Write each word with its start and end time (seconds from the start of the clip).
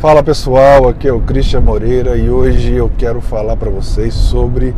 Fala 0.00 0.22
pessoal, 0.22 0.88
aqui 0.88 1.08
é 1.08 1.12
o 1.12 1.20
Christian 1.20 1.60
Moreira 1.60 2.16
e 2.16 2.30
hoje 2.30 2.72
eu 2.72 2.88
quero 2.96 3.20
falar 3.20 3.56
para 3.56 3.68
vocês 3.68 4.14
sobre 4.14 4.72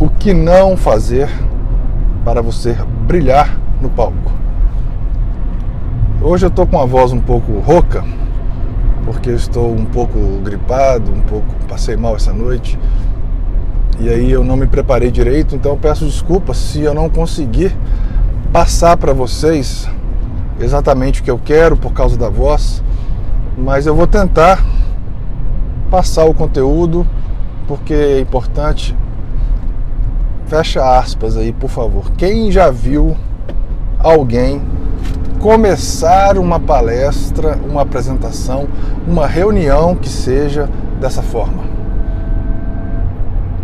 o 0.00 0.08
que 0.08 0.34
não 0.34 0.76
fazer 0.76 1.28
para 2.24 2.42
você 2.42 2.76
brilhar 3.06 3.56
no 3.80 3.88
palco. 3.88 4.32
Hoje 6.20 6.44
eu 6.44 6.50
tô 6.50 6.66
com 6.66 6.76
a 6.80 6.84
voz 6.84 7.12
um 7.12 7.20
pouco 7.20 7.60
rouca, 7.60 8.02
porque 9.04 9.30
eu 9.30 9.36
estou 9.36 9.72
um 9.72 9.84
pouco 9.84 10.18
gripado, 10.42 11.12
um 11.12 11.20
pouco 11.20 11.46
passei 11.68 11.94
mal 11.94 12.16
essa 12.16 12.32
noite. 12.32 12.76
E 14.00 14.08
aí 14.08 14.28
eu 14.28 14.42
não 14.42 14.56
me 14.56 14.66
preparei 14.66 15.12
direito, 15.12 15.54
então 15.54 15.78
peço 15.78 16.04
desculpas 16.04 16.56
se 16.56 16.80
eu 16.80 16.92
não 16.92 17.08
conseguir 17.08 17.72
passar 18.52 18.96
para 18.96 19.12
vocês 19.12 19.88
exatamente 20.58 21.20
o 21.20 21.22
que 21.22 21.30
eu 21.30 21.38
quero 21.38 21.76
por 21.76 21.92
causa 21.92 22.16
da 22.16 22.28
voz 22.28 22.82
mas 23.56 23.86
eu 23.86 23.94
vou 23.94 24.06
tentar 24.06 24.62
passar 25.90 26.24
o 26.24 26.34
conteúdo 26.34 27.06
porque 27.66 27.94
é 27.94 28.20
importante. 28.20 28.94
Fecha 30.46 30.98
aspas 30.98 31.36
aí, 31.36 31.52
por 31.52 31.70
favor. 31.70 32.10
Quem 32.12 32.52
já 32.52 32.70
viu 32.70 33.16
alguém 33.98 34.62
começar 35.40 36.38
uma 36.38 36.60
palestra, 36.60 37.58
uma 37.68 37.82
apresentação, 37.82 38.68
uma 39.06 39.26
reunião 39.26 39.96
que 39.96 40.08
seja 40.08 40.68
dessa 41.00 41.22
forma? 41.22 41.64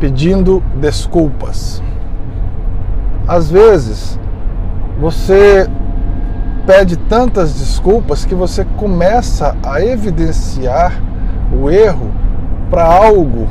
Pedindo 0.01 0.61
desculpas. 0.81 1.81
Às 3.29 3.51
vezes, 3.51 4.19
você 5.01 5.69
pede 6.67 6.97
tantas 6.97 7.55
desculpas 7.55 8.25
que 8.25 8.35
você 8.35 8.65
começa 8.77 9.57
a 9.65 9.85
evidenciar 9.85 11.01
o 11.53 11.71
erro 11.71 12.11
para 12.71 12.85
algo 12.85 13.49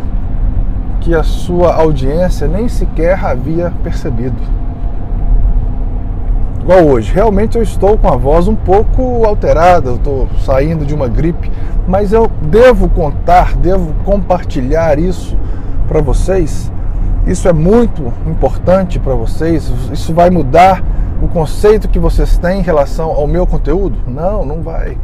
que 1.01 1.13
a 1.13 1.23
sua 1.23 1.73
audiência 1.75 2.47
nem 2.47 2.67
sequer 2.67 3.23
havia 3.23 3.73
percebido. 3.83 4.37
Igual 6.61 6.85
hoje, 6.85 7.11
realmente 7.11 7.57
eu 7.57 7.63
estou 7.63 7.97
com 7.97 8.07
a 8.07 8.15
voz 8.15 8.47
um 8.47 8.55
pouco 8.55 9.25
alterada, 9.25 9.93
estou 9.93 10.27
saindo 10.45 10.85
de 10.85 10.93
uma 10.93 11.07
gripe, 11.07 11.51
mas 11.87 12.13
eu 12.13 12.31
devo 12.43 12.87
contar, 12.87 13.55
devo 13.57 13.93
compartilhar 14.05 14.99
isso 14.99 15.35
para 15.87 16.01
vocês. 16.01 16.71
Isso 17.25 17.47
é 17.47 17.53
muito 17.53 18.13
importante 18.27 18.99
para 18.99 19.15
vocês, 19.15 19.71
isso 19.91 20.13
vai 20.13 20.29
mudar 20.29 20.83
o 21.21 21.27
conceito 21.27 21.87
que 21.87 21.99
vocês 21.99 22.37
têm 22.37 22.59
em 22.59 22.63
relação 22.63 23.11
ao 23.11 23.27
meu 23.27 23.45
conteúdo? 23.45 23.97
Não, 24.07 24.43
não 24.43 24.61
vai. 24.61 24.97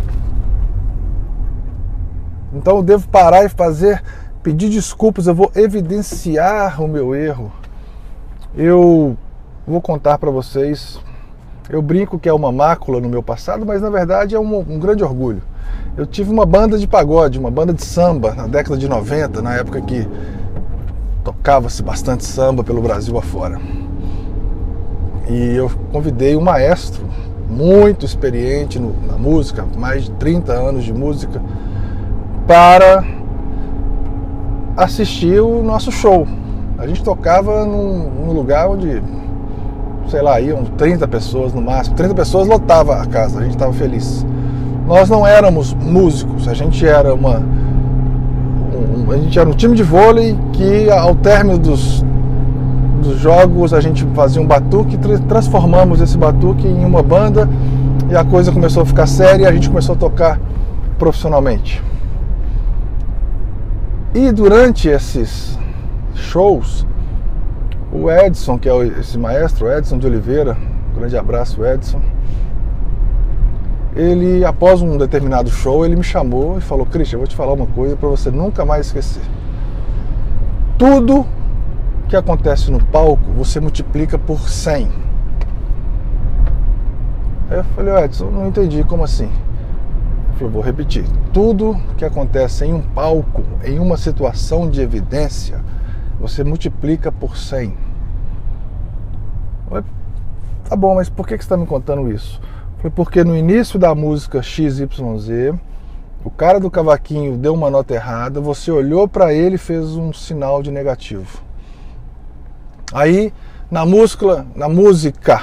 Então 2.52 2.78
eu 2.78 2.84
devo 2.84 3.08
parar 3.08 3.46
e 3.46 3.50
fazer, 3.50 4.02
pedir 4.42 4.70
desculpas, 4.70 5.28
eu 5.28 5.36
vou 5.36 5.52
evidenciar 5.56 6.82
o 6.82 6.88
meu 6.88 7.14
erro. 7.14 7.52
Eu 8.56 9.16
vou 9.68 9.80
contar 9.80 10.18
para 10.18 10.32
vocês. 10.32 11.00
Eu 11.70 11.82
brinco 11.82 12.18
que 12.18 12.28
é 12.28 12.34
uma 12.34 12.52
mácula 12.52 13.00
no 13.00 13.10
meu 13.10 13.22
passado, 13.22 13.66
mas 13.66 13.82
na 13.82 13.90
verdade 13.90 14.34
é 14.34 14.40
um, 14.40 14.58
um 14.58 14.80
grande 14.80 15.04
orgulho. 15.04 15.44
Eu 15.96 16.06
tive 16.06 16.32
uma 16.32 16.46
banda 16.46 16.78
de 16.78 16.88
pagode, 16.88 17.38
uma 17.38 17.52
banda 17.52 17.74
de 17.74 17.84
samba 17.84 18.34
na 18.34 18.48
década 18.48 18.78
de 18.78 18.88
90, 18.88 19.42
na 19.42 19.56
época 19.56 19.82
que 19.82 20.08
tocava-se 21.24 21.84
bastante 21.84 22.26
samba 22.26 22.64
pelo 22.64 22.82
Brasil 22.82 23.18
afora. 23.18 23.60
E 25.30 25.56
eu 25.56 25.70
convidei 25.92 26.36
um 26.36 26.42
maestro 26.42 27.04
muito 27.50 28.06
experiente 28.06 28.80
no, 28.80 28.94
na 29.08 29.18
música, 29.18 29.66
mais 29.78 30.06
de 30.06 30.12
30 30.12 30.54
anos 30.54 30.84
de 30.84 30.94
música, 30.94 31.42
para 32.46 33.04
assistir 34.76 35.42
o 35.42 35.64
nosso 35.64 35.92
show. 35.92 36.28
A 36.78 36.86
gente 36.86 37.04
tocava 37.04 37.66
num, 37.66 38.10
num 38.10 38.32
lugar 38.32 38.70
onde, 38.70 39.02
sei 40.08 40.22
lá, 40.22 40.40
iam 40.40 40.64
30 40.64 41.08
pessoas 41.08 41.54
no 41.54 41.62
máximo. 41.62 41.96
30 41.96 42.14
pessoas 42.14 42.48
lotava 42.48 43.02
a 43.02 43.06
casa, 43.06 43.40
a 43.40 43.44
gente 43.44 43.54
estava 43.54 43.74
feliz. 43.74 44.26
Nós 44.86 45.10
não 45.10 45.26
éramos 45.28 45.74
músicos, 45.74 46.48
a 46.48 46.54
gente 46.54 46.86
era 46.88 47.14
uma. 47.14 47.40
Um, 47.40 49.12
a 49.12 49.18
gente 49.18 49.38
era 49.38 49.50
um 49.50 49.54
time 49.54 49.76
de 49.76 49.84
vôlei 49.84 50.38
que 50.54 50.90
ao 50.90 51.16
término 51.16 51.58
dos 51.58 52.06
dos 53.08 53.20
jogos 53.20 53.74
a 53.74 53.80
gente 53.80 54.06
fazia 54.14 54.42
um 54.42 54.46
batuque, 54.46 54.98
transformamos 55.28 56.02
esse 56.02 56.18
batuque 56.18 56.68
em 56.68 56.84
uma 56.84 57.02
banda 57.02 57.48
e 58.10 58.16
a 58.16 58.24
coisa 58.24 58.52
começou 58.52 58.84
a 58.84 58.86
ficar 58.86 59.08
séria 59.08 59.44
e 59.44 59.48
a 59.48 59.52
gente 59.52 59.70
começou 59.70 59.96
a 59.96 59.98
tocar 59.98 60.40
profissionalmente. 61.00 61.82
E 64.14 64.32
durante 64.32 64.90
esses 64.90 65.58
shows, 66.16 66.86
o 67.92 68.12
Edson, 68.12 68.58
que 68.58 68.68
é 68.68 68.88
esse 69.00 69.18
maestro, 69.18 69.72
Edson 69.72 69.98
de 69.98 70.08
Oliveira, 70.08 70.58
um 70.92 71.00
grande 71.00 71.18
abraço, 71.18 71.66
Edson. 71.66 72.02
Ele, 73.96 74.46
após 74.46 74.82
um 74.82 74.98
determinado 74.98 75.50
show, 75.50 75.86
ele 75.86 75.96
me 75.96 76.04
chamou 76.04 76.58
e 76.58 76.62
falou: 76.62 76.86
Christian, 76.86 77.16
eu 77.16 77.20
vou 77.20 77.28
te 77.28 77.36
falar 77.36 77.54
uma 77.54 77.66
coisa 77.68 77.96
para 77.96 78.10
você 78.10 78.30
nunca 78.30 78.64
mais 78.66 78.88
esquecer. 78.88 79.24
Tudo 80.78 81.26
que 82.08 82.16
acontece 82.16 82.72
no 82.72 82.84
palco, 82.86 83.32
você 83.34 83.60
multiplica 83.60 84.18
por 84.18 84.50
100. 84.50 84.88
Aí 87.50 87.58
eu 87.58 87.64
falei, 87.64 88.04
Edson, 88.04 88.30
não 88.30 88.48
entendi, 88.48 88.84
como 88.84 89.04
assim? 89.04 89.30
Falou, 90.38 90.54
vou 90.54 90.62
repetir. 90.62 91.04
Tudo 91.34 91.76
que 91.98 92.06
acontece 92.06 92.66
em 92.66 92.74
um 92.74 92.82
palco, 92.82 93.44
em 93.64 93.78
uma 93.80 93.98
situação 93.98 94.70
de 94.70 94.82
evidência, 94.82 95.62
você 96.20 96.44
multiplica 96.44 97.12
por 97.12 97.38
100. 97.38 97.76
Falei, 99.68 99.84
tá 100.70 100.76
bom, 100.76 100.96
mas 100.96 101.10
por 101.10 101.28
que 101.28 101.36
você 101.36 101.44
está 101.44 101.58
me 101.58 101.66
contando 101.66 102.10
isso? 102.10 102.40
Foi 102.78 102.90
porque 102.90 103.24
no 103.24 103.36
início 103.36 103.78
da 103.78 103.94
música 103.94 104.42
XYZ, 104.42 104.88
o 106.24 106.30
cara 106.30 106.60
do 106.60 106.72
cavaquinho 106.72 107.38
deu 107.38 107.54
uma 107.54 107.70
nota 107.70 107.94
errada, 107.94 108.40
você 108.40 108.72
olhou 108.72 109.08
para 109.08 109.34
ele 109.34 109.56
e 109.56 109.58
fez 109.58 109.96
um 109.96 110.14
sinal 110.14 110.64
de 110.64 110.72
negativo. 110.72 111.47
Aí 112.94 113.34
na 113.70 113.86
música, 113.86 114.46
na 114.56 114.70
música 114.70 115.42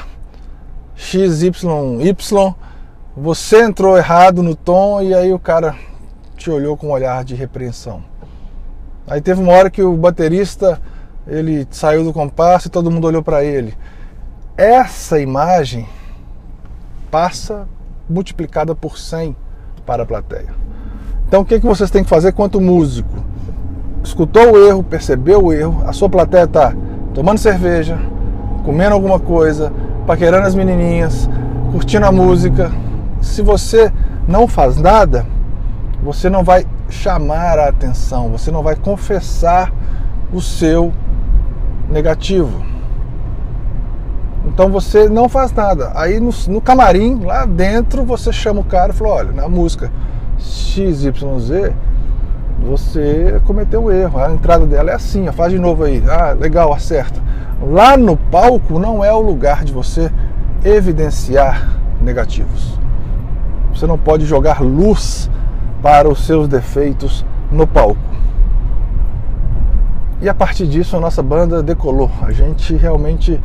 XYY, 0.96 1.52
você 3.14 3.62
entrou 3.62 3.98
errado 3.98 4.42
no 4.42 4.54
tom 4.54 5.02
e 5.02 5.14
aí 5.14 5.32
o 5.32 5.38
cara 5.38 5.74
te 6.36 6.50
olhou 6.50 6.76
com 6.76 6.88
um 6.88 6.92
olhar 6.92 7.22
de 7.22 7.34
repreensão. 7.34 8.02
Aí 9.06 9.20
teve 9.20 9.42
uma 9.42 9.52
hora 9.52 9.68
que 9.68 9.82
o 9.82 9.94
baterista 9.94 10.80
ele 11.26 11.66
saiu 11.70 12.02
do 12.02 12.12
compasso 12.12 12.68
e 12.68 12.70
todo 12.70 12.90
mundo 12.90 13.06
olhou 13.06 13.22
para 13.22 13.44
ele. 13.44 13.74
Essa 14.56 15.20
imagem 15.20 15.86
passa 17.10 17.68
multiplicada 18.08 18.74
por 18.74 18.98
100 18.98 19.36
para 19.84 20.02
a 20.02 20.06
plateia. 20.06 20.54
Então 21.28 21.42
o 21.42 21.44
que, 21.44 21.60
que 21.60 21.66
vocês 21.66 21.90
têm 21.90 22.02
que 22.02 22.10
fazer 22.10 22.32
quanto 22.32 22.58
músico? 22.58 23.22
Escutou 24.02 24.52
o 24.52 24.66
erro, 24.66 24.82
percebeu 24.82 25.44
o 25.44 25.52
erro, 25.52 25.82
a 25.86 25.92
sua 25.92 26.08
plateia 26.08 26.44
está 26.44 26.74
tomando 27.14 27.38
cerveja, 27.38 27.98
comendo 28.64 28.94
alguma 28.94 29.20
coisa, 29.20 29.72
paquerando 30.06 30.46
as 30.46 30.54
menininhas, 30.54 31.30
curtindo 31.70 32.04
a 32.04 32.12
música. 32.12 32.70
Se 33.22 33.40
você 33.40 33.90
não 34.26 34.48
faz 34.48 34.76
nada, 34.76 35.24
você 36.02 36.28
não 36.28 36.42
vai 36.42 36.66
chamar 36.90 37.58
a 37.58 37.68
atenção, 37.68 38.28
você 38.28 38.50
não 38.50 38.62
vai 38.62 38.74
confessar 38.74 39.72
o 40.32 40.40
seu 40.40 40.92
negativo. 41.88 42.62
Então 44.46 44.68
você 44.68 45.08
não 45.08 45.28
faz 45.28 45.52
nada. 45.52 45.92
Aí 45.94 46.20
no, 46.20 46.30
no, 46.48 46.60
camarim, 46.60 47.20
lá 47.24 47.46
dentro, 47.46 48.04
você 48.04 48.32
chama 48.32 48.60
o 48.60 48.64
cara 48.64 48.92
e 48.92 48.94
fala: 48.94 49.14
olha, 49.14 49.32
na 49.32 49.48
música 49.48 49.90
XYZ, 50.38 51.72
você 52.58 53.40
cometeu 53.44 53.84
um 53.84 53.90
erro. 53.90 54.18
A 54.18 54.32
entrada 54.32 54.66
dela 54.66 54.90
é 54.90 54.94
assim, 54.94 55.30
faz 55.32 55.52
de 55.52 55.58
novo 55.58 55.84
aí. 55.84 56.02
Ah, 56.08 56.32
legal, 56.32 56.72
acerta. 56.72 57.20
Lá 57.62 57.96
no 57.96 58.16
palco 58.16 58.78
não 58.78 59.04
é 59.04 59.12
o 59.12 59.20
lugar 59.20 59.64
de 59.64 59.72
você 59.72 60.10
evidenciar 60.64 61.78
negativos. 62.00 62.78
Você 63.74 63.86
não 63.86 63.98
pode 63.98 64.24
jogar 64.24 64.62
luz 64.62 65.30
para 65.82 66.08
os 66.08 66.24
seus 66.24 66.48
defeitos 66.48 67.24
no 67.50 67.66
palco. 67.66 67.98
E 70.20 70.28
a 70.28 70.34
partir 70.34 70.66
disso 70.66 70.96
a 70.96 71.00
nossa 71.00 71.22
banda 71.22 71.62
decolou. 71.62 72.10
A 72.22 72.32
gente 72.32 72.74
realmente, 72.76 73.40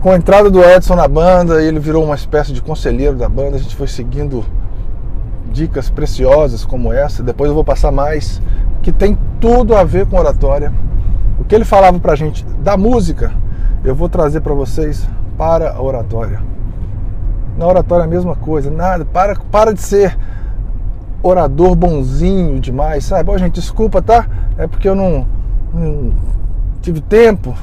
com 0.00 0.10
a 0.10 0.16
entrada 0.16 0.50
do 0.50 0.62
Edson 0.62 0.94
na 0.94 1.08
banda, 1.08 1.62
ele 1.62 1.78
virou 1.78 2.04
uma 2.04 2.14
espécie 2.14 2.52
de 2.52 2.60
conselheiro 2.60 3.16
da 3.16 3.28
banda, 3.28 3.56
a 3.56 3.58
gente 3.58 3.74
foi 3.74 3.86
seguindo 3.86 4.44
dicas 5.52 5.90
preciosas 5.90 6.64
como 6.64 6.92
essa, 6.92 7.22
depois 7.22 7.48
eu 7.48 7.54
vou 7.54 7.64
passar 7.64 7.90
mais, 7.90 8.40
que 8.82 8.92
tem 8.92 9.18
tudo 9.40 9.74
a 9.74 9.84
ver 9.84 10.06
com 10.06 10.16
oratória. 10.16 10.72
O 11.38 11.44
que 11.44 11.54
ele 11.54 11.64
falava 11.64 11.98
pra 11.98 12.14
gente 12.14 12.44
da 12.62 12.76
música, 12.76 13.32
eu 13.84 13.94
vou 13.94 14.08
trazer 14.08 14.40
para 14.40 14.54
vocês 14.54 15.08
para 15.36 15.72
a 15.72 15.82
oratória. 15.82 16.40
Na 17.56 17.66
oratória 17.66 18.04
a 18.04 18.08
mesma 18.08 18.36
coisa, 18.36 18.70
nada, 18.70 19.04
para, 19.04 19.36
para 19.50 19.72
de 19.72 19.80
ser 19.80 20.16
orador 21.22 21.74
bonzinho 21.74 22.60
demais, 22.60 23.04
sabe? 23.04 23.30
Oh, 23.30 23.38
gente, 23.38 23.54
desculpa, 23.54 24.00
tá? 24.00 24.26
É 24.56 24.66
porque 24.66 24.88
eu 24.88 24.94
não, 24.94 25.26
não 25.72 26.12
tive 26.80 27.00
tempo 27.00 27.54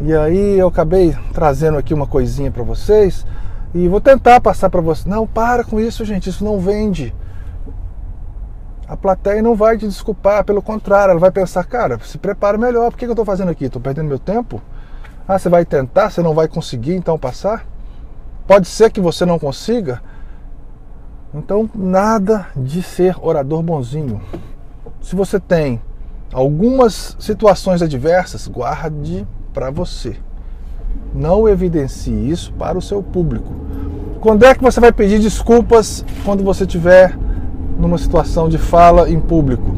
e 0.00 0.12
aí 0.14 0.58
eu 0.58 0.68
acabei 0.68 1.14
trazendo 1.32 1.78
aqui 1.78 1.94
uma 1.94 2.06
coisinha 2.06 2.50
para 2.50 2.62
vocês 2.62 3.26
e 3.74 3.86
vou 3.88 4.00
tentar 4.00 4.40
passar 4.40 4.68
para 4.68 4.80
vocês. 4.80 5.06
Não, 5.06 5.26
para 5.26 5.64
com 5.64 5.78
isso, 5.78 6.04
gente, 6.04 6.28
isso 6.28 6.44
não 6.44 6.58
vende. 6.58 7.14
A 8.92 8.96
plateia 8.96 9.40
não 9.40 9.54
vai 9.54 9.78
te 9.78 9.88
desculpar, 9.88 10.44
pelo 10.44 10.60
contrário, 10.60 11.12
ela 11.12 11.18
vai 11.18 11.30
pensar, 11.30 11.64
cara, 11.64 11.98
se 12.00 12.18
prepara 12.18 12.58
melhor, 12.58 12.90
por 12.90 12.98
que 12.98 13.06
eu 13.06 13.12
estou 13.12 13.24
fazendo 13.24 13.50
aqui? 13.50 13.64
Estou 13.64 13.80
perdendo 13.80 14.06
meu 14.06 14.18
tempo? 14.18 14.60
Ah, 15.26 15.38
você 15.38 15.48
vai 15.48 15.64
tentar, 15.64 16.10
você 16.10 16.20
não 16.20 16.34
vai 16.34 16.46
conseguir 16.46 16.94
então 16.94 17.18
passar? 17.18 17.66
Pode 18.46 18.68
ser 18.68 18.90
que 18.90 19.00
você 19.00 19.24
não 19.24 19.38
consiga. 19.38 20.02
Então, 21.32 21.70
nada 21.74 22.48
de 22.54 22.82
ser 22.82 23.16
orador 23.22 23.62
bonzinho. 23.62 24.20
Se 25.00 25.16
você 25.16 25.40
tem 25.40 25.80
algumas 26.30 27.16
situações 27.18 27.80
adversas, 27.80 28.46
guarde 28.46 29.26
para 29.54 29.70
você. 29.70 30.18
Não 31.14 31.48
evidencie 31.48 32.28
isso 32.28 32.52
para 32.52 32.76
o 32.76 32.82
seu 32.82 33.02
público. 33.02 33.54
Quando 34.20 34.44
é 34.44 34.54
que 34.54 34.62
você 34.62 34.80
vai 34.80 34.92
pedir 34.92 35.18
desculpas 35.18 36.04
quando 36.26 36.44
você 36.44 36.64
estiver 36.64 37.16
numa 37.82 37.98
situação 37.98 38.48
de 38.48 38.58
fala 38.58 39.10
em 39.10 39.18
público? 39.18 39.72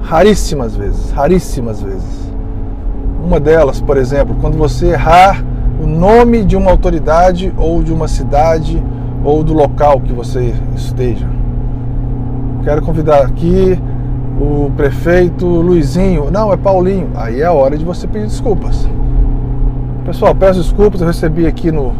Raríssimas 0.00 0.74
vezes, 0.74 1.10
raríssimas 1.10 1.82
vezes. 1.82 2.32
Uma 3.22 3.38
delas, 3.38 3.82
por 3.82 3.98
exemplo, 3.98 4.34
quando 4.40 4.56
você 4.56 4.92
errar 4.92 5.44
o 5.78 5.86
nome 5.86 6.42
de 6.42 6.56
uma 6.56 6.70
autoridade 6.70 7.52
ou 7.58 7.82
de 7.82 7.92
uma 7.92 8.08
cidade 8.08 8.82
ou 9.22 9.44
do 9.44 9.52
local 9.52 10.00
que 10.00 10.12
você 10.12 10.54
esteja. 10.74 11.28
Quero 12.64 12.80
convidar 12.80 13.22
aqui 13.22 13.78
o 14.40 14.70
prefeito 14.74 15.46
Luizinho. 15.46 16.30
Não, 16.30 16.50
é 16.50 16.56
Paulinho. 16.56 17.10
Aí 17.14 17.42
é 17.42 17.44
a 17.44 17.52
hora 17.52 17.76
de 17.76 17.84
você 17.84 18.06
pedir 18.06 18.26
desculpas. 18.26 18.88
Pessoal, 20.06 20.34
peço 20.34 20.62
desculpas, 20.62 21.00
eu 21.00 21.06
recebi 21.08 21.46
aqui 21.46 21.70
no, 21.70 21.92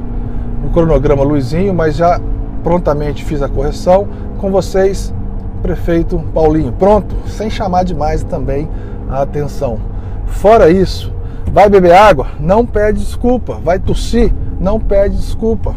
no 0.62 0.70
cronograma 0.72 1.22
Luizinho, 1.22 1.74
mas 1.74 1.96
já 1.96 2.18
prontamente 2.66 3.24
fiz 3.24 3.42
a 3.42 3.48
correção. 3.48 4.08
Com 4.38 4.50
vocês, 4.50 5.14
prefeito 5.62 6.18
Paulinho. 6.34 6.72
Pronto, 6.72 7.14
sem 7.28 7.48
chamar 7.48 7.84
demais 7.84 8.24
também 8.24 8.68
a 9.08 9.22
atenção. 9.22 9.78
Fora 10.26 10.68
isso, 10.68 11.12
vai 11.52 11.70
beber 11.70 11.92
água? 11.92 12.26
Não 12.40 12.66
pede 12.66 12.98
desculpa. 12.98 13.60
Vai 13.62 13.78
tossir? 13.78 14.32
Não 14.58 14.80
pede 14.80 15.14
desculpa. 15.14 15.76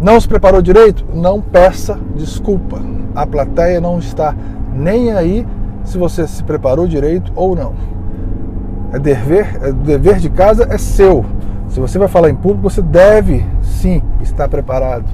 Não 0.00 0.20
se 0.20 0.26
preparou 0.26 0.60
direito? 0.60 1.04
Não 1.14 1.40
peça 1.40 1.96
desculpa. 2.16 2.80
A 3.14 3.24
plateia 3.24 3.80
não 3.80 4.00
está 4.00 4.34
nem 4.74 5.12
aí 5.12 5.46
se 5.84 5.96
você 5.96 6.26
se 6.26 6.42
preparou 6.42 6.88
direito 6.88 7.30
ou 7.36 7.54
não. 7.54 7.72
É 8.92 8.98
dever, 8.98 9.60
é 9.62 9.70
dever 9.70 10.16
de 10.16 10.28
casa 10.28 10.66
é 10.68 10.76
seu. 10.76 11.24
Se 11.68 11.78
você 11.78 12.00
vai 12.00 12.08
falar 12.08 12.30
em 12.30 12.34
público, 12.34 12.68
você 12.68 12.82
deve 12.82 13.46
sim 13.62 14.02
estar 14.20 14.48
preparado. 14.48 15.04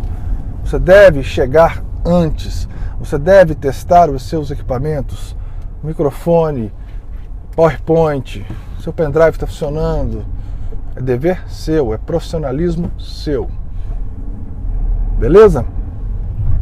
Você 0.73 0.79
deve 0.79 1.23
chegar 1.23 1.85
antes. 2.03 2.67
Você 2.99 3.19
deve 3.19 3.55
testar 3.55 4.09
os 4.09 4.23
seus 4.23 4.51
equipamentos, 4.51 5.37
microfone, 5.85 6.73
PowerPoint, 7.55 8.43
seu 8.81 8.91
pendrive 8.91 9.33
está 9.33 9.47
funcionando. 9.47 10.25
É 10.97 11.01
dever 11.03 11.47
seu, 11.47 11.93
é 11.93 11.99
profissionalismo 11.99 12.91
seu. 12.99 13.51
Beleza? 15.19 15.67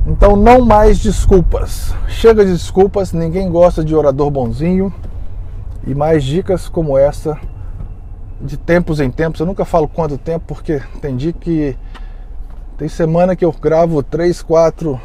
Então 0.04 0.34
não 0.34 0.60
mais 0.66 0.98
desculpas. 0.98 1.94
Chega 2.08 2.44
de 2.44 2.50
desculpas, 2.50 3.12
ninguém 3.12 3.48
gosta 3.48 3.84
de 3.84 3.94
orador 3.94 4.28
bonzinho. 4.28 4.92
E 5.86 5.94
mais 5.94 6.24
dicas 6.24 6.68
como 6.68 6.98
essa 6.98 7.38
de 8.40 8.56
tempos 8.56 8.98
em 8.98 9.08
tempos. 9.08 9.38
Eu 9.38 9.46
nunca 9.46 9.64
falo 9.64 9.86
quanto 9.86 10.18
tempo 10.18 10.46
porque 10.48 10.82
dia 11.16 11.32
que 11.32 11.76
tem 12.80 12.88
semana 12.88 13.36
que 13.36 13.44
eu 13.44 13.52
gravo 13.52 14.02
três, 14.02 14.40
quatro 14.40 14.98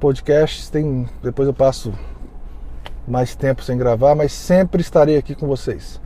podcasts, 0.00 0.70
tem 0.70 1.06
depois 1.22 1.46
eu 1.46 1.52
passo 1.52 1.92
mais 3.06 3.36
tempo 3.36 3.62
sem 3.62 3.76
gravar, 3.76 4.14
mas 4.14 4.32
sempre 4.32 4.80
estarei 4.80 5.18
aqui 5.18 5.34
com 5.34 5.46
vocês. 5.46 6.00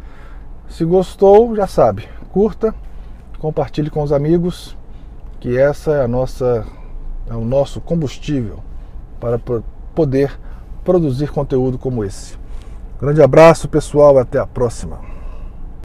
Se 0.69 0.85
gostou, 0.85 1.55
já 1.55 1.69
sabe, 1.69 2.09
curta, 2.33 2.75
compartilhe 3.39 3.89
com 3.89 4.03
os 4.03 4.11
amigos 4.11 4.77
que 5.39 5.57
essa 5.57 5.93
é 5.93 6.03
a 6.03 6.09
nossa 6.09 6.67
é 7.31 7.35
o 7.35 7.45
nosso 7.45 7.81
combustível 7.81 8.59
para 9.21 9.39
poder 9.95 10.37
produzir 10.83 11.31
conteúdo 11.31 11.79
como 11.79 12.03
esse. 12.03 12.37
Grande 13.01 13.23
abraço, 13.23 13.69
pessoal, 13.69 14.19
até 14.19 14.41
a 14.41 14.47
próxima. 14.47 15.14